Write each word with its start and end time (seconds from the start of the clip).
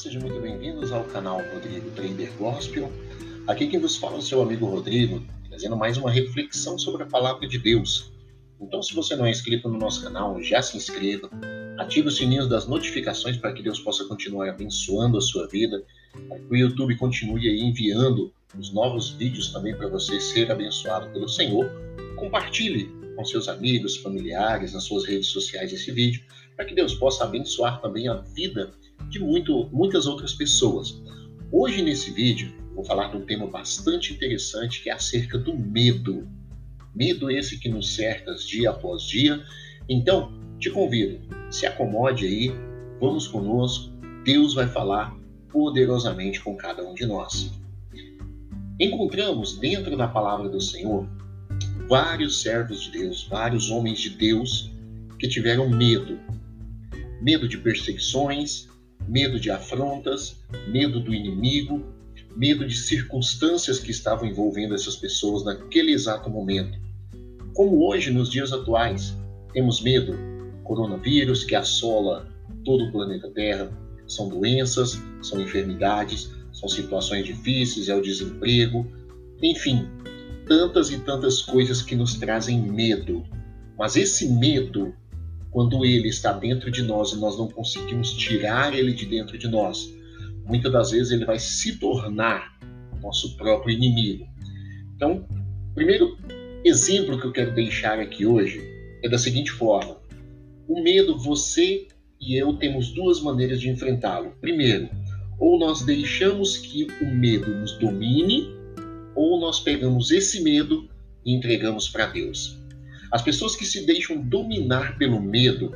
sejam 0.00 0.22
muito 0.22 0.40
bem-vindos 0.40 0.92
ao 0.92 1.04
canal 1.04 1.42
Rodrigo 1.52 1.90
Trader 1.90 2.32
Gospel. 2.38 2.90
Aqui 3.46 3.66
quem 3.66 3.78
vos 3.78 3.98
fala 3.98 4.14
é 4.14 4.18
o 4.18 4.22
seu 4.22 4.40
amigo 4.40 4.64
Rodrigo, 4.64 5.22
trazendo 5.46 5.76
mais 5.76 5.98
uma 5.98 6.10
reflexão 6.10 6.78
sobre 6.78 7.02
a 7.02 7.06
palavra 7.06 7.46
de 7.46 7.58
Deus. 7.58 8.10
Então, 8.58 8.82
se 8.82 8.94
você 8.94 9.14
não 9.14 9.26
é 9.26 9.30
inscrito 9.30 9.68
no 9.68 9.76
nosso 9.76 10.02
canal, 10.02 10.42
já 10.42 10.62
se 10.62 10.74
inscreva, 10.74 11.28
ative 11.76 12.08
o 12.08 12.10
sininho 12.10 12.48
das 12.48 12.66
notificações 12.66 13.36
para 13.36 13.52
que 13.52 13.62
Deus 13.62 13.78
possa 13.78 14.06
continuar 14.06 14.48
abençoando 14.48 15.18
a 15.18 15.20
sua 15.20 15.46
vida, 15.48 15.84
para 16.30 16.38
que 16.38 16.46
o 16.50 16.56
YouTube 16.56 16.96
continue 16.96 17.62
enviando 17.62 18.32
os 18.58 18.72
novos 18.72 19.10
vídeos 19.10 19.52
também 19.52 19.76
para 19.76 19.88
você 19.88 20.18
ser 20.18 20.50
abençoado 20.50 21.10
pelo 21.10 21.28
Senhor. 21.28 21.70
Compartilhe 22.16 22.90
com 23.14 23.22
seus 23.26 23.48
amigos, 23.48 23.98
familiares, 23.98 24.72
nas 24.72 24.84
suas 24.84 25.04
redes 25.04 25.26
sociais 25.26 25.74
esse 25.74 25.92
vídeo, 25.92 26.22
para 26.56 26.64
que 26.64 26.74
Deus 26.74 26.94
possa 26.94 27.24
abençoar 27.24 27.82
também 27.82 28.08
a 28.08 28.14
vida 28.14 28.72
de 29.10 29.18
muito, 29.18 29.68
muitas 29.72 30.06
outras 30.06 30.32
pessoas. 30.32 31.02
Hoje, 31.52 31.82
nesse 31.82 32.12
vídeo, 32.12 32.52
vou 32.74 32.84
falar 32.84 33.08
de 33.08 33.16
um 33.16 33.26
tema 33.26 33.46
bastante 33.46 34.12
interessante 34.12 34.82
que 34.82 34.88
é 34.88 34.92
acerca 34.92 35.36
do 35.36 35.56
medo. 35.56 36.28
Medo 36.94 37.30
esse 37.30 37.58
que 37.58 37.68
nos 37.68 37.94
cerca 37.94 38.34
dia 38.34 38.70
após 38.70 39.02
dia. 39.02 39.44
Então, 39.88 40.32
te 40.58 40.70
convido, 40.70 41.20
se 41.50 41.66
acomode 41.66 42.24
aí, 42.24 42.52
vamos 43.00 43.26
conosco, 43.26 43.90
Deus 44.24 44.54
vai 44.54 44.68
falar 44.68 45.16
poderosamente 45.48 46.40
com 46.40 46.56
cada 46.56 46.86
um 46.86 46.94
de 46.94 47.04
nós. 47.06 47.50
Encontramos 48.78 49.58
dentro 49.58 49.96
da 49.96 50.06
palavra 50.06 50.48
do 50.48 50.60
Senhor 50.60 51.08
vários 51.88 52.40
servos 52.40 52.82
de 52.82 52.92
Deus, 52.92 53.26
vários 53.28 53.70
homens 53.70 53.98
de 53.98 54.10
Deus 54.10 54.70
que 55.18 55.26
tiveram 55.26 55.68
medo. 55.68 56.18
Medo 57.20 57.48
de 57.48 57.58
perseguições, 57.58 58.69
medo 59.08 59.38
de 59.38 59.50
afrontas, 59.50 60.36
medo 60.68 61.00
do 61.00 61.14
inimigo, 61.14 61.84
medo 62.36 62.66
de 62.66 62.76
circunstâncias 62.76 63.78
que 63.78 63.90
estavam 63.90 64.28
envolvendo 64.28 64.74
essas 64.74 64.96
pessoas 64.96 65.44
naquele 65.44 65.92
exato 65.92 66.30
momento. 66.30 66.78
Como 67.54 67.86
hoje, 67.86 68.10
nos 68.10 68.30
dias 68.30 68.52
atuais, 68.52 69.16
temos 69.52 69.82
medo, 69.82 70.16
coronavírus 70.62 71.44
que 71.44 71.54
assola 71.54 72.28
todo 72.64 72.84
o 72.84 72.92
planeta 72.92 73.28
Terra, 73.30 73.70
são 74.06 74.28
doenças, 74.28 75.00
são 75.22 75.40
enfermidades, 75.40 76.30
são 76.52 76.68
situações 76.68 77.24
difíceis, 77.24 77.88
é 77.88 77.94
o 77.94 78.02
desemprego, 78.02 78.86
enfim, 79.42 79.88
tantas 80.46 80.90
e 80.90 80.98
tantas 80.98 81.42
coisas 81.42 81.82
que 81.82 81.94
nos 81.94 82.14
trazem 82.14 82.60
medo. 82.60 83.24
Mas 83.78 83.96
esse 83.96 84.28
medo 84.28 84.92
quando 85.50 85.84
ele 85.84 86.08
está 86.08 86.32
dentro 86.32 86.70
de 86.70 86.82
nós 86.82 87.12
e 87.12 87.18
nós 87.18 87.36
não 87.36 87.48
conseguimos 87.48 88.12
tirar 88.12 88.74
ele 88.74 88.92
de 88.92 89.06
dentro 89.06 89.36
de 89.36 89.48
nós, 89.48 89.92
muitas 90.44 90.72
das 90.72 90.90
vezes 90.90 91.12
ele 91.12 91.24
vai 91.24 91.38
se 91.38 91.76
tornar 91.78 92.58
nosso 93.02 93.36
próprio 93.36 93.74
inimigo. 93.74 94.26
Então, 94.94 95.26
o 95.70 95.74
primeiro 95.74 96.16
exemplo 96.64 97.18
que 97.18 97.26
eu 97.26 97.32
quero 97.32 97.54
deixar 97.54 97.98
aqui 97.98 98.26
hoje 98.26 98.60
é 99.02 99.08
da 99.08 99.18
seguinte 99.18 99.50
forma: 99.50 99.96
o 100.68 100.82
medo, 100.82 101.18
você 101.18 101.88
e 102.20 102.36
eu 102.36 102.52
temos 102.54 102.92
duas 102.92 103.20
maneiras 103.20 103.60
de 103.60 103.70
enfrentá-lo. 103.70 104.34
Primeiro, 104.40 104.90
ou 105.38 105.58
nós 105.58 105.82
deixamos 105.82 106.58
que 106.58 106.86
o 107.00 107.06
medo 107.06 107.50
nos 107.50 107.78
domine, 107.78 108.46
ou 109.14 109.40
nós 109.40 109.60
pegamos 109.60 110.10
esse 110.10 110.42
medo 110.42 110.88
e 111.24 111.34
entregamos 111.34 111.88
para 111.88 112.06
Deus. 112.06 112.59
As 113.10 113.22
pessoas 113.22 113.56
que 113.56 113.64
se 113.64 113.84
deixam 113.84 114.22
dominar 114.22 114.96
pelo 114.96 115.20
medo 115.20 115.74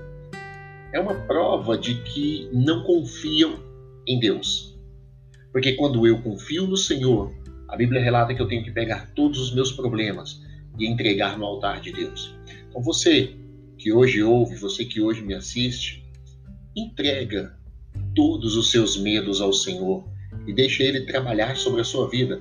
é 0.93 1.01
uma 1.01 1.15
prova 1.15 1.77
de 1.77 1.97
que 2.03 2.49
não 2.53 2.85
confiam 2.85 3.59
em 4.07 4.21
Deus. 4.21 4.79
Porque 5.51 5.73
quando 5.73 6.07
eu 6.07 6.23
confio 6.23 6.67
no 6.67 6.77
Senhor, 6.77 7.35
a 7.69 7.77
Bíblia 7.77 8.01
relata 8.01 8.33
que 8.33 8.41
eu 8.41 8.47
tenho 8.47 8.63
que 8.63 8.71
pegar 8.71 9.13
todos 9.15 9.41
os 9.41 9.53
meus 9.53 9.73
problemas 9.73 10.41
e 10.79 10.87
entregar 10.87 11.37
no 11.37 11.45
altar 11.45 11.81
de 11.81 11.93
Deus. 11.93 12.37
Então 12.69 12.81
você 12.81 13.35
que 13.79 13.93
hoje 13.93 14.23
ouve, 14.23 14.55
você 14.55 14.85
que 14.85 15.01
hoje 15.01 15.21
me 15.23 15.35
assiste, 15.35 16.05
entrega 16.77 17.57
todos 18.15 18.57
os 18.57 18.71
seus 18.71 18.97
medos 18.97 19.41
ao 19.41 19.53
Senhor 19.53 20.09
e 20.47 20.53
deixa 20.53 20.85
Ele 20.85 21.01
trabalhar 21.01 21.57
sobre 21.57 21.81
a 21.81 21.85
sua 21.85 22.09
vida. 22.09 22.41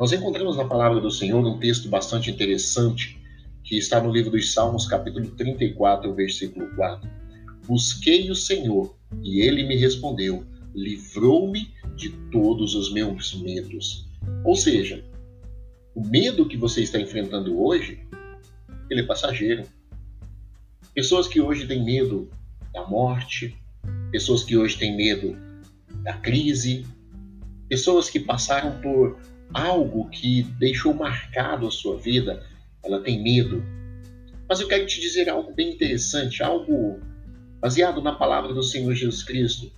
Nós 0.00 0.12
encontramos 0.12 0.56
na 0.56 0.64
palavra 0.64 1.00
do 1.00 1.12
Senhor 1.12 1.46
um 1.46 1.60
texto 1.60 1.88
bastante 1.88 2.28
interessante 2.28 3.21
que 3.64 3.76
está 3.76 4.00
no 4.00 4.10
livro 4.10 4.30
dos 4.30 4.52
Salmos, 4.52 4.86
capítulo 4.86 5.30
34, 5.30 6.14
versículo 6.14 6.74
4. 6.74 7.08
Busquei 7.66 8.30
o 8.30 8.34
Senhor 8.34 8.96
e 9.22 9.40
ele 9.40 9.62
me 9.64 9.76
respondeu, 9.76 10.44
livrou-me 10.74 11.72
de 11.96 12.10
todos 12.30 12.74
os 12.74 12.92
meus 12.92 13.40
medos. 13.40 14.08
Ou 14.44 14.56
seja, 14.56 15.04
o 15.94 16.04
medo 16.04 16.48
que 16.48 16.56
você 16.56 16.82
está 16.82 16.98
enfrentando 16.98 17.60
hoje, 17.60 18.06
ele 18.90 19.02
é 19.02 19.06
passageiro. 19.06 19.64
Pessoas 20.94 21.28
que 21.28 21.40
hoje 21.40 21.66
têm 21.66 21.84
medo 21.84 22.28
da 22.72 22.86
morte, 22.86 23.56
pessoas 24.10 24.42
que 24.42 24.56
hoje 24.56 24.78
têm 24.78 24.96
medo 24.96 25.36
da 26.02 26.14
crise, 26.14 26.84
pessoas 27.68 28.10
que 28.10 28.20
passaram 28.20 28.80
por 28.80 29.18
algo 29.52 30.08
que 30.08 30.42
deixou 30.58 30.94
marcado 30.94 31.66
a 31.66 31.70
sua 31.70 31.98
vida, 31.98 32.44
ela 32.84 33.00
tem 33.00 33.22
medo. 33.22 33.62
Mas 34.48 34.60
eu 34.60 34.68
quero 34.68 34.86
te 34.86 35.00
dizer 35.00 35.28
algo 35.28 35.52
bem 35.52 35.74
interessante, 35.74 36.42
algo 36.42 37.00
baseado 37.60 38.02
na 38.02 38.12
palavra 38.12 38.52
do 38.52 38.62
Senhor 38.62 38.94
Jesus 38.94 39.22
Cristo, 39.22 39.70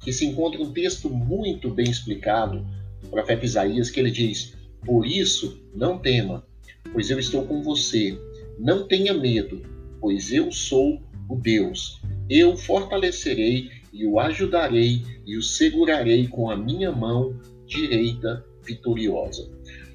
que 0.00 0.12
se 0.12 0.24
encontra 0.24 0.62
um 0.62 0.72
texto 0.72 1.10
muito 1.10 1.70
bem 1.70 1.90
explicado, 1.90 2.64
do 3.00 3.08
profeta 3.08 3.44
Isaías, 3.44 3.90
que 3.90 4.00
ele 4.00 4.10
diz: 4.10 4.54
Por 4.84 5.06
isso, 5.06 5.60
não 5.74 5.98
tema, 5.98 6.46
pois 6.92 7.10
eu 7.10 7.18
estou 7.18 7.44
com 7.46 7.62
você. 7.62 8.18
Não 8.58 8.86
tenha 8.86 9.14
medo, 9.14 9.62
pois 10.00 10.32
eu 10.32 10.52
sou 10.52 11.02
o 11.28 11.36
Deus. 11.36 12.00
Eu 12.28 12.56
fortalecerei 12.56 13.70
e 13.92 14.06
o 14.06 14.18
ajudarei 14.18 15.02
e 15.26 15.36
o 15.36 15.42
segurarei 15.42 16.28
com 16.28 16.50
a 16.50 16.56
minha 16.56 16.92
mão 16.92 17.38
direita 17.66 18.44
vitoriosa. 18.64 19.50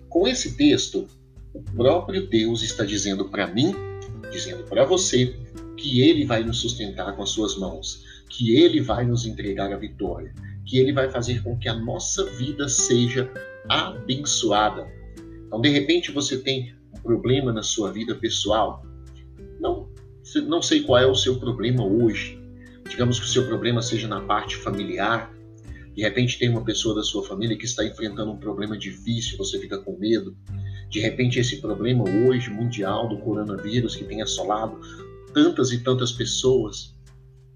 Com 0.09 0.27
esse 0.27 0.55
texto, 0.55 1.07
o 1.57 1.63
próprio 1.75 2.27
Deus 2.27 2.61
está 2.61 2.85
dizendo 2.85 3.29
para 3.29 3.47
mim, 3.47 3.73
dizendo 4.31 4.63
para 4.63 4.85
você, 4.85 5.35
que 5.75 6.01
Ele 6.01 6.25
vai 6.25 6.43
nos 6.43 6.59
sustentar 6.59 7.15
com 7.15 7.23
as 7.23 7.29
suas 7.29 7.57
mãos, 7.57 8.03
que 8.29 8.55
Ele 8.55 8.81
vai 8.81 9.05
nos 9.05 9.25
entregar 9.25 9.71
a 9.73 9.77
vitória, 9.77 10.33
que 10.65 10.77
Ele 10.77 10.93
vai 10.93 11.09
fazer 11.09 11.41
com 11.43 11.57
que 11.57 11.67
a 11.67 11.73
nossa 11.73 12.25
vida 12.31 12.69
seja 12.69 13.31
abençoada. 13.67 14.87
Então, 15.45 15.61
de 15.61 15.69
repente, 15.69 16.11
você 16.11 16.37
tem 16.37 16.75
um 16.95 17.01
problema 17.01 17.51
na 17.51 17.63
sua 17.63 17.91
vida 17.91 18.13
pessoal. 18.15 18.85
Não, 19.59 19.89
não 20.47 20.61
sei 20.61 20.83
qual 20.83 21.01
é 21.01 21.07
o 21.07 21.15
seu 21.15 21.39
problema 21.39 21.83
hoje. 21.85 22.39
Digamos 22.89 23.19
que 23.19 23.25
o 23.25 23.29
seu 23.29 23.47
problema 23.47 23.81
seja 23.81 24.07
na 24.07 24.21
parte 24.21 24.57
familiar. 24.57 25.33
De 25.95 26.03
repente, 26.03 26.37
tem 26.37 26.49
uma 26.49 26.63
pessoa 26.63 26.93
da 26.93 27.01
sua 27.01 27.23
família 27.23 27.57
que 27.57 27.65
está 27.65 27.83
enfrentando 27.83 28.31
um 28.31 28.37
problema 28.37 28.77
difícil, 28.77 29.37
você 29.37 29.59
fica 29.59 29.79
com 29.79 29.97
medo. 29.97 30.35
De 30.89 30.99
repente, 30.99 31.39
esse 31.39 31.61
problema 31.61 32.03
hoje 32.03 32.49
mundial 32.49 33.09
do 33.09 33.17
coronavírus 33.17 33.95
que 33.95 34.05
tem 34.05 34.21
assolado 34.21 34.79
tantas 35.33 35.71
e 35.71 35.83
tantas 35.83 36.11
pessoas, 36.11 36.95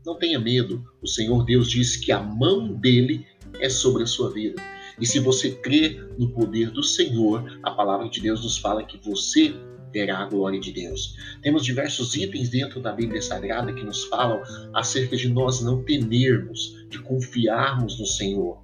não 0.06 0.18
tenha 0.18 0.40
medo. 0.40 0.84
O 1.02 1.08
Senhor 1.08 1.46
Deus 1.46 1.70
diz 1.70 1.96
que 1.96 2.12
a 2.12 2.22
mão 2.22 2.74
dele 2.74 3.26
é 3.60 3.70
sobre 3.70 4.04
a 4.04 4.08
sua 4.08 4.32
vida. 4.32 4.62
E 5.00 5.06
se 5.06 5.20
você 5.20 5.52
crê 5.52 6.00
no 6.18 6.30
poder 6.32 6.72
do 6.72 6.84
Senhor, 6.84 7.60
a 7.64 7.72
palavra 7.72 8.10
de 8.10 8.22
Deus 8.22 8.44
nos 8.44 8.58
fala 8.58 8.84
que 8.84 9.00
você 9.04 9.54
verá 9.92 10.20
a 10.20 10.26
glória 10.26 10.60
de 10.60 10.72
Deus. 10.72 11.16
Temos 11.42 11.66
diversos 11.66 12.16
itens 12.16 12.50
dentro 12.50 12.80
da 12.80 12.94
Bíblia 12.94 13.22
Sagrada 13.22 13.74
que 13.74 13.84
nos 13.84 14.06
falam 14.06 14.42
acerca 14.74 15.18
de 15.18 15.28
nós 15.30 15.62
não 15.62 15.84
temermos, 15.84 16.86
de 16.90 17.00
confiarmos 17.00 18.00
no 18.00 18.06
Senhor. 18.06 18.64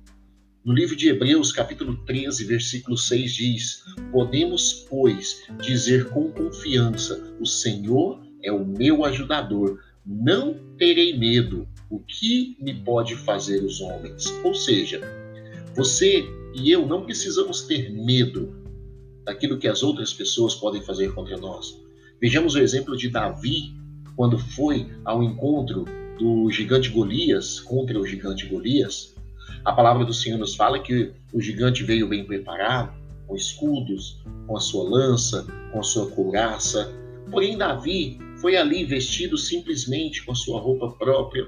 No 0.63 0.73
livro 0.73 0.95
de 0.95 1.09
Hebreus, 1.09 1.51
capítulo 1.51 1.97
13, 2.05 2.45
versículo 2.45 2.97
6 2.97 3.33
diz: 3.33 3.83
Podemos, 4.11 4.85
pois, 4.89 5.43
dizer 5.61 6.09
com 6.09 6.31
confiança: 6.31 7.35
O 7.39 7.45
Senhor 7.45 8.21
é 8.43 8.51
o 8.51 8.65
meu 8.65 9.03
ajudador, 9.03 9.79
não 10.05 10.55
terei 10.77 11.17
medo. 11.17 11.67
O 11.89 11.99
que 11.99 12.57
me 12.59 12.73
pode 12.73 13.15
fazer 13.15 13.63
os 13.63 13.79
homens? 13.79 14.25
Ou 14.43 14.53
seja, 14.53 15.01
você 15.75 16.25
e 16.53 16.71
eu 16.71 16.85
não 16.85 17.03
precisamos 17.03 17.61
ter 17.61 17.91
medo 17.91 18.55
daquilo 19.23 19.57
que 19.57 19.67
as 19.67 19.83
outras 19.83 20.13
pessoas 20.13 20.55
podem 20.55 20.81
fazer 20.81 21.13
contra 21.13 21.37
nós. 21.37 21.79
Vejamos 22.19 22.55
o 22.55 22.59
exemplo 22.59 22.97
de 22.97 23.09
Davi 23.09 23.73
quando 24.15 24.39
foi 24.39 24.89
ao 25.05 25.21
encontro 25.21 25.85
do 26.17 26.49
gigante 26.49 26.89
Golias 26.89 27.59
contra 27.59 27.99
o 27.99 28.05
gigante 28.05 28.47
Golias. 28.47 29.15
A 29.63 29.71
palavra 29.71 30.03
do 30.03 30.13
Senhor 30.13 30.37
nos 30.37 30.55
fala 30.55 30.79
que 30.79 31.11
o 31.31 31.39
gigante 31.39 31.83
veio 31.83 32.07
bem 32.07 32.25
preparado, 32.25 32.93
com 33.27 33.35
escudos, 33.35 34.19
com 34.47 34.55
a 34.55 34.59
sua 34.59 34.89
lança, 34.89 35.45
com 35.71 35.79
a 35.79 35.83
sua 35.83 36.09
couraça. 36.09 36.91
Porém, 37.29 37.57
Davi 37.57 38.17
foi 38.37 38.55
ali 38.55 38.85
vestido 38.85 39.37
simplesmente 39.37 40.25
com 40.25 40.31
a 40.31 40.35
sua 40.35 40.59
roupa 40.59 40.89
própria. 40.91 41.47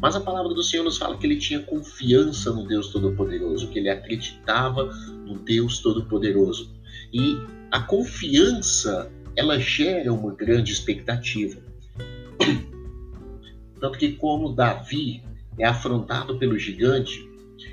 Mas 0.00 0.14
a 0.14 0.20
palavra 0.20 0.54
do 0.54 0.62
Senhor 0.62 0.84
nos 0.84 0.98
fala 0.98 1.16
que 1.16 1.26
ele 1.26 1.36
tinha 1.36 1.60
confiança 1.60 2.52
no 2.52 2.66
Deus 2.66 2.88
Todo-Poderoso, 2.88 3.68
que 3.68 3.78
ele 3.78 3.88
acreditava 3.88 4.84
no 5.26 5.38
Deus 5.38 5.78
Todo-Poderoso. 5.80 6.70
E 7.12 7.36
a 7.70 7.80
confiança, 7.80 9.10
ela 9.34 9.58
gera 9.58 10.12
uma 10.12 10.34
grande 10.34 10.72
expectativa. 10.72 11.60
Tanto 13.80 13.98
que, 13.98 14.12
como 14.12 14.52
Davi 14.52 15.22
é 15.58 15.66
afrontado 15.66 16.38
pelo 16.38 16.58
gigante, 16.58 17.28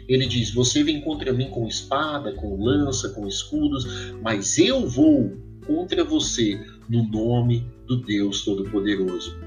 ele 0.08 0.26
diz: 0.26 0.54
Você 0.54 0.84
vem 0.84 1.02
contra 1.02 1.34
mim 1.34 1.50
com 1.50 1.68
espada, 1.68 2.34
com 2.34 2.64
lança, 2.64 3.10
com 3.10 3.28
escudos, 3.28 4.14
mas 4.22 4.58
eu 4.58 4.88
vou 4.88 5.38
contra 5.66 6.04
você 6.04 6.60
no 6.90 7.04
nome 7.04 7.66
do 7.88 7.98
Deus 7.98 8.44
Todo-Poderoso. 8.44 9.38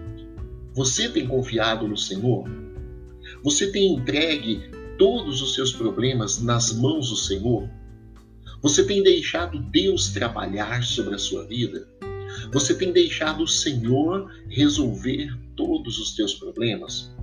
Você 0.74 1.08
tem 1.08 1.26
confiado 1.26 1.88
no 1.88 1.96
Senhor? 1.96 2.44
Você 3.42 3.70
tem 3.70 3.94
entregue 3.94 4.70
todos 4.98 5.42
os 5.42 5.54
seus 5.54 5.72
problemas 5.72 6.42
nas 6.42 6.72
mãos 6.72 7.10
do 7.10 7.16
Senhor? 7.16 7.68
Você 8.62 8.84
tem 8.84 9.02
deixado 9.02 9.58
Deus 9.70 10.08
trabalhar 10.08 10.82
sobre 10.82 11.14
a 11.14 11.18
sua 11.18 11.46
vida? 11.46 11.88
Você 12.52 12.74
tem 12.74 12.92
deixado 12.92 13.42
o 13.42 13.48
Senhor 13.48 14.30
resolver 14.48 15.34
todos 15.54 15.98
os 15.98 16.14
teus 16.14 16.34
problemas? 16.34 17.15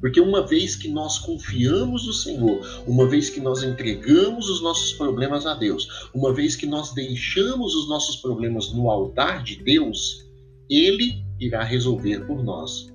Porque 0.00 0.20
uma 0.20 0.46
vez 0.46 0.76
que 0.76 0.88
nós 0.88 1.18
confiamos 1.18 2.06
no 2.06 2.12
Senhor, 2.12 2.60
uma 2.86 3.08
vez 3.08 3.30
que 3.30 3.40
nós 3.40 3.62
entregamos 3.62 4.48
os 4.48 4.62
nossos 4.62 4.92
problemas 4.92 5.44
a 5.44 5.54
Deus, 5.54 6.08
uma 6.14 6.32
vez 6.32 6.54
que 6.54 6.66
nós 6.66 6.92
deixamos 6.92 7.74
os 7.74 7.88
nossos 7.88 8.16
problemas 8.16 8.72
no 8.72 8.90
altar 8.90 9.42
de 9.42 9.56
Deus, 9.62 10.24
Ele 10.70 11.22
irá 11.40 11.62
resolver 11.64 12.26
por 12.26 12.42
nós. 12.42 12.92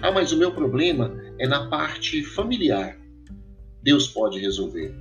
Ah, 0.00 0.10
mas 0.10 0.32
o 0.32 0.36
meu 0.36 0.52
problema 0.52 1.14
é 1.38 1.46
na 1.46 1.68
parte 1.68 2.22
familiar. 2.22 2.98
Deus 3.82 4.08
pode 4.08 4.38
resolver. 4.38 4.94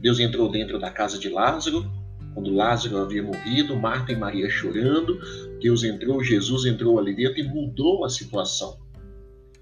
Deus 0.00 0.18
entrou 0.18 0.50
dentro 0.50 0.78
da 0.78 0.90
casa 0.90 1.18
de 1.18 1.28
Lázaro, 1.28 1.90
quando 2.34 2.52
Lázaro 2.52 2.98
havia 2.98 3.22
morrido, 3.22 3.76
Marta 3.76 4.12
e 4.12 4.16
Maria 4.16 4.50
chorando. 4.50 5.18
Deus 5.60 5.84
entrou, 5.84 6.22
Jesus 6.22 6.64
entrou 6.64 6.98
ali 6.98 7.14
dentro 7.14 7.40
e 7.40 7.44
mudou 7.44 8.04
a 8.04 8.10
situação. 8.10 8.83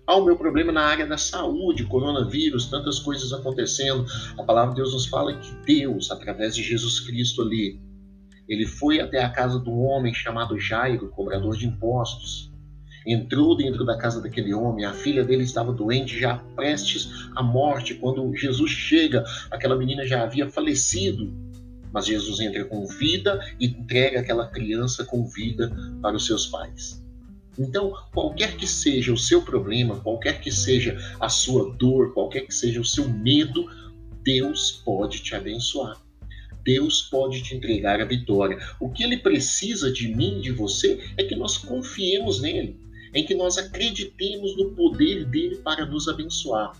Ah, 0.07 0.17
o 0.17 0.25
meu 0.25 0.37
problema 0.37 0.73
na 0.73 0.83
área 0.83 1.07
da 1.07 1.17
saúde, 1.17 1.85
coronavírus, 1.85 2.67
tantas 2.67 2.99
coisas 2.99 3.33
acontecendo. 3.33 4.05
A 4.39 4.43
palavra 4.43 4.71
de 4.71 4.81
Deus 4.81 4.93
nos 4.93 5.07
fala 5.07 5.37
que 5.37 5.55
Deus, 5.65 6.11
através 6.11 6.55
de 6.55 6.63
Jesus 6.63 7.01
Cristo 7.01 7.43
ali, 7.43 7.81
ele 8.49 8.67
foi 8.67 9.01
até 9.01 9.23
a 9.23 9.31
casa 9.31 9.63
um 9.65 9.85
homem 9.85 10.13
chamado 10.13 10.59
Jairo, 10.59 11.09
cobrador 11.11 11.57
de 11.57 11.67
impostos 11.67 12.53
entrou 13.07 13.57
dentro 13.57 13.85
da 13.85 13.97
casa 13.97 14.21
daquele 14.21 14.55
homem, 14.55 14.85
a 14.85 14.93
filha 14.93 15.25
dele 15.25 15.43
estava 15.43 15.73
doente, 15.73 16.19
já 16.19 16.37
prestes 16.55 17.29
à 17.35 17.43
morte. 17.43 17.95
Quando 17.95 18.35
Jesus 18.35 18.71
chega, 18.71 19.25
aquela 19.51 19.77
menina 19.77 20.07
já 20.07 20.23
havia 20.23 20.49
falecido. 20.49 21.33
Mas 21.93 22.07
Jesus 22.07 22.41
entra 22.41 22.65
com 22.65 22.87
vida 22.87 23.39
e 23.61 23.67
entrega 23.67 24.21
aquela 24.21 24.49
criança 24.49 25.05
com 25.05 25.27
vida 25.27 25.71
para 26.01 26.17
os 26.17 26.27
seus 26.27 26.47
pais. 26.47 27.02
Então, 27.59 27.93
qualquer 28.13 28.57
que 28.57 28.67
seja 28.67 29.13
o 29.13 29.19
seu 29.19 29.43
problema, 29.43 30.01
qualquer 30.01 30.41
que 30.41 30.51
seja 30.51 30.97
a 31.21 31.29
sua 31.29 31.75
dor, 31.75 32.15
qualquer 32.15 32.47
que 32.47 32.55
seja 32.55 32.81
o 32.81 32.85
seu 32.85 33.09
medo, 33.09 33.69
Deus 34.23 34.83
pode 34.85 35.23
te 35.23 35.35
abençoar. 35.35 36.01
Deus 36.65 37.03
pode 37.03 37.43
te 37.43 37.55
entregar 37.55 38.01
a 38.01 38.05
vitória. 38.05 38.59
O 38.81 38.89
que 38.89 39.03
ele 39.03 39.17
precisa 39.17 39.93
de 39.93 40.09
mim 40.15 40.41
de 40.41 40.53
você 40.53 41.13
é 41.17 41.25
que 41.25 41.35
nós 41.35 41.59
confiemos 41.59 42.41
nele 42.41 42.81
em 43.15 43.25
que 43.25 43.35
nós 43.35 43.59
acreditemos 43.59 44.57
no 44.57 44.71
poder 44.75 45.27
dele 45.27 45.57
para 45.57 45.85
nos 45.85 46.09
abençoar. 46.09 46.73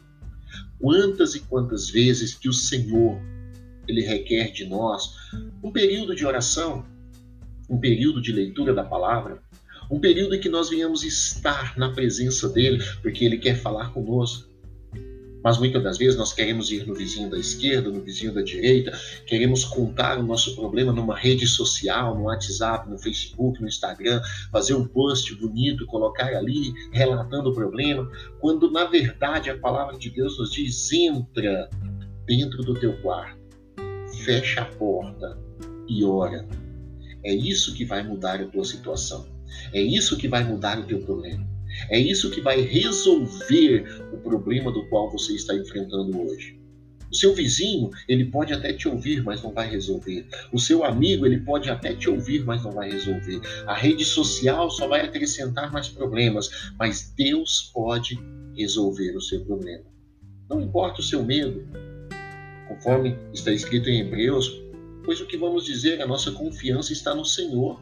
Quantas 0.79 1.35
e 1.35 1.41
quantas 1.41 1.91
vezes 1.91 2.35
que 2.35 2.49
o 2.49 2.53
Senhor 2.53 3.21
ele 3.87 4.03
requer 4.03 4.53
de 4.53 4.65
nós 4.65 5.15
um 5.63 5.71
período 5.71 6.15
de 6.15 6.25
oração, 6.25 6.87
um 7.69 7.79
período 7.79 8.21
de 8.21 8.33
leitura 8.33 8.73
da 8.73 8.85
palavra, 8.85 9.43
um 9.91 10.01
período 10.01 10.35
em 10.35 10.41
que 10.41 10.49
nós 10.49 10.71
venhamos 10.71 11.05
estar 11.05 11.77
na 11.77 11.91
presença 11.91 12.49
dele, 12.49 12.83
porque 13.03 13.25
ele 13.25 13.39
quer 13.39 13.57
falar 13.57 13.93
conosco. 13.93 14.53
Mas 15.43 15.59
muitas 15.59 15.83
das 15.83 15.99
vezes 15.99 16.17
nós 16.17 16.33
queremos 16.33 16.71
ir 16.71 16.87
no 16.87 16.95
vizinho 16.95 17.29
da 17.29 17.37
esquerda, 17.37 17.91
no 17.91 18.01
vizinho 18.01 18.33
da 18.33 18.43
direita, 18.43 18.97
queremos 19.27 19.65
contar 19.65 20.19
o 20.19 20.23
nosso 20.23 20.55
problema 20.55 20.93
numa 20.93 21.17
rede 21.17 21.49
social, 21.49 22.17
no 22.17 22.25
WhatsApp, 22.25 22.89
no 22.89 22.99
Facebook, 22.99 23.61
no 23.61 23.67
Instagram, 23.67 24.23
fazer 24.53 24.75
um 24.75 24.87
post 24.87 25.35
bonito, 25.35 25.85
colocar 25.87 26.33
ali 26.35 26.73
relatando 26.93 27.51
o 27.51 27.55
problema, 27.55 28.09
quando 28.41 28.71
na 28.71 28.85
verdade 28.85 29.51
a 29.51 29.59
palavra 29.59 29.99
de 29.99 30.11
Deus 30.11 30.39
nos 30.39 30.53
diz: 30.53 30.93
entra 30.93 31.69
dentro 32.25 32.63
do 32.63 32.75
teu 32.75 32.97
quarto, 33.03 33.41
fecha 34.25 34.63
a 34.63 34.67
porta 34.67 35.37
e 35.89 36.05
ora. 36.05 36.47
É 37.25 37.35
isso 37.35 37.75
que 37.75 37.85
vai 37.85 38.03
mudar 38.03 38.41
a 38.41 38.47
tua 38.47 38.65
situação. 38.65 39.32
É 39.73 39.81
isso 39.81 40.17
que 40.17 40.29
vai 40.29 40.45
mudar 40.45 40.79
o 40.79 40.85
teu 40.85 41.01
problema. 41.01 41.47
É 41.91 41.99
isso 41.99 42.31
que 42.31 42.41
vai 42.41 42.61
resolver 42.61 43.85
o 44.13 44.19
problema 44.19 44.71
do 44.71 44.87
qual 44.89 45.11
você 45.11 45.35
está 45.35 45.55
enfrentando 45.55 46.21
hoje. 46.21 46.61
O 47.11 47.15
seu 47.15 47.35
vizinho, 47.35 47.91
ele 48.09 48.25
pode 48.25 48.55
até 48.55 48.73
te 48.73 48.89
ouvir, 48.89 49.23
mas 49.23 49.43
não 49.43 49.53
vai 49.53 49.69
resolver. 49.69 50.27
O 50.51 50.59
seu 50.59 50.83
amigo, 50.83 51.27
ele 51.27 51.41
pode 51.41 51.69
até 51.69 51.95
te 51.95 52.09
ouvir, 52.09 52.43
mas 52.43 52.65
não 52.65 52.73
vai 52.73 52.91
resolver. 52.91 53.39
A 53.67 53.75
rede 53.75 54.03
social 54.03 54.71
só 54.71 54.89
vai 54.89 55.03
acrescentar 55.03 55.71
mais 55.71 55.89
problemas, 55.89 56.73
mas 56.79 57.13
Deus 57.15 57.71
pode 57.75 58.19
resolver 58.57 59.15
o 59.15 59.21
seu 59.21 59.45
problema. 59.45 59.85
Não 60.49 60.63
importa 60.63 61.01
o 61.01 61.05
seu 61.05 61.23
medo, 61.23 61.67
conforme 62.67 63.19
está 63.35 63.53
escrito 63.53 63.91
em 63.91 64.01
Hebreus, 64.01 64.63
pois 65.05 65.21
o 65.21 65.27
que 65.27 65.37
vamos 65.37 65.67
dizer, 65.67 66.01
a 66.01 66.07
nossa 66.07 66.33
confiança 66.33 66.95
está 66.95 67.15
no 67.15 67.27
Senhor. 67.27 67.79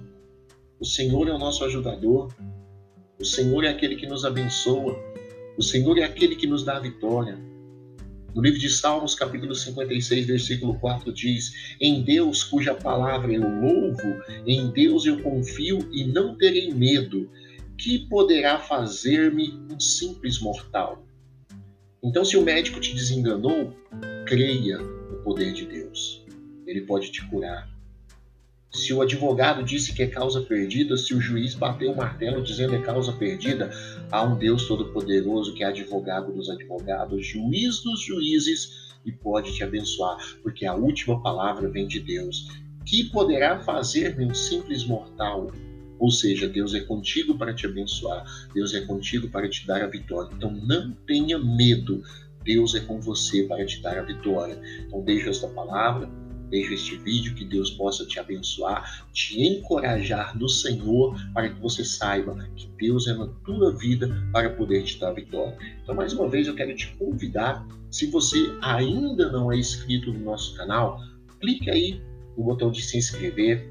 O 0.81 0.87
Senhor 0.87 1.29
é 1.29 1.33
o 1.33 1.39
nosso 1.39 1.63
ajudador, 1.63 2.35
o 3.21 3.25
Senhor 3.25 3.65
é 3.65 3.69
aquele 3.69 3.97
que 3.97 4.07
nos 4.07 4.25
abençoa. 4.25 4.99
O 5.59 5.63
Senhor 5.63 5.99
é 5.99 6.05
aquele 6.05 6.35
que 6.35 6.47
nos 6.47 6.65
dá 6.65 6.79
a 6.79 6.81
vitória. 6.81 7.39
No 8.35 8.41
livro 8.41 8.59
de 8.59 8.71
Salmos, 8.71 9.15
capítulo 9.15 9.55
56, 9.55 10.27
versículo 10.27 10.81
4 10.81 11.13
diz: 11.13 11.77
Em 11.79 12.03
Deus, 12.03 12.43
cuja 12.43 12.75
palavra 12.75 13.31
eu 13.31 13.43
louvo, 13.43 14.23
em 14.47 14.71
Deus 14.71 15.05
eu 15.05 15.23
confio 15.23 15.87
e 15.93 16.05
não 16.05 16.35
terei 16.39 16.73
medo. 16.73 17.31
Que 17.77 17.99
poderá 18.09 18.59
fazer-me 18.59 19.53
um 19.71 19.79
simples 19.79 20.41
mortal? 20.41 21.07
Então, 22.03 22.25
se 22.25 22.39
o 22.39 22.43
médico 22.43 22.81
te 22.81 22.95
desenganou, 22.95 23.75
creia 24.27 24.79
no 24.79 25.23
poder 25.25 25.53
de 25.53 25.67
Deus. 25.67 26.25
Ele 26.67 26.81
pode 26.81 27.13
te 27.13 27.23
curar. 27.29 27.69
Se 28.73 28.95
o 28.95 29.03
advogado 29.03 29.65
disse 29.65 29.93
que 29.93 30.03
é 30.03 30.07
causa 30.07 30.43
perdida, 30.43 30.97
se 30.97 31.13
o 31.13 31.21
juiz 31.21 31.57
bateu 31.57 31.91
o 31.91 31.97
martelo 31.97 32.41
dizendo 32.41 32.77
é 32.77 32.81
causa 32.81 33.13
perdida, 33.13 33.69
há 34.13 34.23
um 34.23 34.39
Deus 34.39 34.69
Todo-Poderoso 34.69 35.55
que 35.55 35.65
é 35.65 35.67
advogado 35.67 36.33
dos 36.33 36.49
advogados, 36.49 37.27
juiz 37.27 37.83
dos 37.83 38.01
juízes 38.01 38.91
e 39.05 39.11
pode 39.11 39.53
te 39.55 39.65
abençoar, 39.65 40.17
porque 40.43 40.67
a 40.67 40.75
última 40.75 41.21
palavra 41.21 41.69
vem 41.69 41.89
de 41.89 41.99
Deus. 41.99 42.49
Que 42.87 43.05
poderá 43.11 43.59
fazer-me 43.59 44.25
um 44.25 44.35
simples 44.35 44.85
mortal? 44.85 45.51
Ou 45.99 46.11
seja, 46.11 46.49
Deus 46.49 46.73
é 46.73 46.81
contigo 46.81 47.37
para 47.37 47.53
te 47.53 47.67
abençoar, 47.67 48.25
Deus 48.55 48.73
é 48.73 48.83
contigo 48.83 49.29
para 49.29 49.49
te 49.49 49.67
dar 49.67 49.83
a 49.83 49.89
vitória. 49.89 50.31
Então 50.33 50.51
não 50.51 50.93
tenha 51.07 51.39
medo, 51.39 52.03
Deus 52.45 52.75
é 52.77 52.81
com 52.81 53.01
você 53.01 53.43
para 53.43 53.67
te 53.67 53.83
dar 53.83 53.99
a 53.99 54.03
vitória. 54.03 54.61
Então 54.87 55.03
deixa 55.03 55.29
esta 55.29 55.49
palavra 55.49 56.09
Deixo 56.51 56.75
este 56.75 56.97
vídeo 56.97 57.35
que 57.35 57.45
Deus 57.45 57.71
possa 57.71 58.05
te 58.05 58.19
abençoar, 58.19 59.07
te 59.13 59.41
encorajar 59.41 60.37
no 60.37 60.49
Senhor, 60.49 61.17
para 61.33 61.49
que 61.49 61.61
você 61.61 61.85
saiba 61.85 62.37
que 62.57 62.67
Deus 62.79 63.07
é 63.07 63.15
na 63.15 63.29
tua 63.45 63.77
vida 63.77 64.11
para 64.33 64.51
poder 64.51 64.83
te 64.83 64.99
dar 64.99 65.13
vitória. 65.13 65.57
Então, 65.83 65.95
mais 65.95 66.13
uma 66.13 66.29
vez, 66.29 66.49
eu 66.49 66.55
quero 66.55 66.75
te 66.75 66.89
convidar, 66.97 67.67
se 67.91 68.07
você 68.07 68.53
ainda 68.61 69.31
não 69.31 69.51
é 69.51 69.57
inscrito 69.57 70.13
no 70.13 70.21
nosso 70.21 70.57
canal, 70.57 71.01
clique 71.41 71.71
aí 71.71 72.03
no 72.37 72.45
botão 72.45 72.71
de 72.71 72.83
se 72.83 72.99
inscrever, 72.99 73.69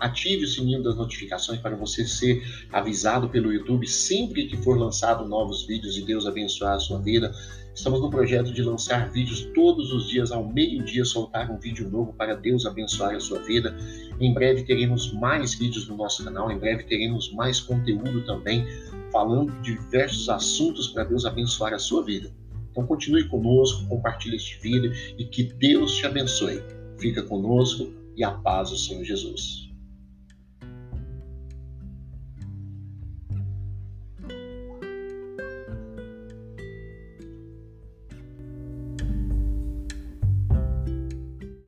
ative 0.00 0.44
o 0.44 0.48
sininho 0.48 0.82
das 0.82 0.96
notificações 0.96 1.60
para 1.60 1.76
você 1.76 2.06
ser 2.06 2.42
avisado 2.72 3.28
pelo 3.28 3.52
YouTube 3.52 3.86
sempre 3.86 4.46
que 4.46 4.56
for 4.56 4.78
lançado 4.78 5.28
novos 5.28 5.66
vídeos 5.66 5.96
e 5.96 6.02
Deus 6.02 6.26
abençoar 6.26 6.74
a 6.74 6.78
sua 6.80 6.98
vida. 6.98 7.32
Estamos 7.74 8.00
no 8.00 8.10
projeto 8.10 8.52
de 8.52 8.62
lançar 8.62 9.10
vídeos 9.10 9.48
todos 9.54 9.92
os 9.92 10.08
dias, 10.08 10.32
ao 10.32 10.46
meio-dia, 10.52 11.04
soltar 11.04 11.50
um 11.50 11.58
vídeo 11.58 11.88
novo 11.88 12.12
para 12.12 12.34
Deus 12.34 12.66
abençoar 12.66 13.14
a 13.14 13.20
sua 13.20 13.38
vida. 13.38 13.76
Em 14.18 14.34
breve 14.34 14.64
teremos 14.64 15.12
mais 15.12 15.54
vídeos 15.54 15.86
no 15.88 15.96
nosso 15.96 16.24
canal, 16.24 16.50
em 16.50 16.58
breve 16.58 16.82
teremos 16.84 17.32
mais 17.32 17.60
conteúdo 17.60 18.24
também, 18.24 18.66
falando 19.12 19.52
de 19.62 19.74
diversos 19.74 20.28
assuntos 20.28 20.88
para 20.88 21.04
Deus 21.04 21.24
abençoar 21.24 21.72
a 21.72 21.78
sua 21.78 22.02
vida. 22.04 22.30
Então 22.70 22.86
continue 22.86 23.28
conosco, 23.28 23.86
compartilhe 23.88 24.36
este 24.36 24.60
vídeo 24.60 24.92
e 25.16 25.24
que 25.24 25.44
Deus 25.44 25.96
te 25.96 26.06
abençoe. 26.06 26.62
Fica 26.98 27.22
conosco 27.22 27.90
e 28.16 28.22
a 28.22 28.30
paz 28.30 28.70
do 28.70 28.76
Senhor 28.76 29.04
Jesus. 29.04 29.69